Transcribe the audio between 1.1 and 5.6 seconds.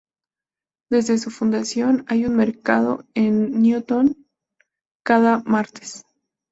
su fundación, hay un mercado en Newtown cada